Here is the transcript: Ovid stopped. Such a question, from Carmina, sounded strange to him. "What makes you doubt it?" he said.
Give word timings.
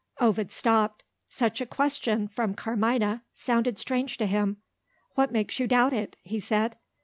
Ovid 0.19 0.51
stopped. 0.51 1.03
Such 1.29 1.61
a 1.61 1.65
question, 1.67 2.27
from 2.27 2.55
Carmina, 2.55 3.21
sounded 3.35 3.77
strange 3.77 4.17
to 4.17 4.25
him. 4.25 4.57
"What 5.13 5.31
makes 5.31 5.59
you 5.59 5.67
doubt 5.67 5.93
it?" 5.93 6.15
he 6.23 6.39
said. 6.39 6.75